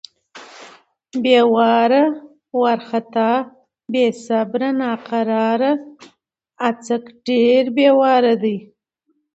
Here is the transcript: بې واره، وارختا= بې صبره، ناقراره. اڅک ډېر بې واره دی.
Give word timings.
بې 1.23 1.39
واره، 1.53 2.03
وارختا= 2.61 3.31
بې 3.91 4.05
صبره، 4.25 4.69
ناقراره. 4.81 5.71
اڅک 6.67 7.03
ډېر 7.27 7.63
بې 7.75 7.89
واره 7.99 8.33
دی. 8.43 8.57